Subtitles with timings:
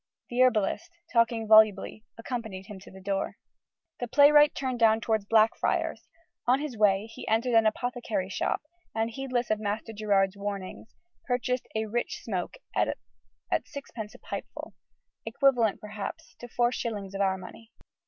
[0.31, 3.37] The herbalist, talking volubly, accompanied him to the door.
[3.99, 6.07] The playwright turned down towards Blackfriars:
[6.47, 8.63] on his way he entered an apothecary's shop,
[8.95, 10.95] and, heedless of Master Gerard's warnings,
[11.27, 12.87] purchased a "rich smoke" at
[13.65, 14.73] sixpence a pipeful
[15.23, 17.71] (equivalent to, perhaps, four shillings of our money).